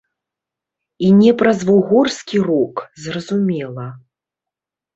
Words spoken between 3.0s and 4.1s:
зразумела.